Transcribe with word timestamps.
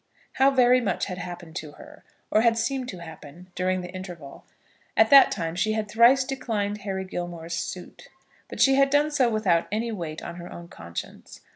How 0.41 0.49
very 0.49 0.81
much 0.81 1.05
had 1.05 1.19
happened 1.19 1.55
to 1.57 1.73
her, 1.73 2.03
or 2.31 2.41
had 2.41 2.57
seemed 2.57 2.89
to 2.89 2.97
happen, 3.03 3.51
during 3.53 3.81
the 3.81 3.91
interval. 3.91 4.45
At 4.97 5.11
that 5.11 5.29
time 5.29 5.55
she 5.55 5.73
had 5.73 5.87
thrice 5.87 6.23
declined 6.23 6.79
Harry 6.79 7.05
Gilmore's 7.05 7.53
suit; 7.53 8.07
but 8.49 8.59
she 8.59 8.73
had 8.73 8.89
done 8.89 9.11
so 9.11 9.29
without 9.29 9.67
any 9.71 9.91
weight 9.91 10.23
on 10.23 10.37
her 10.37 10.51
own 10.51 10.69
conscience. 10.69 11.41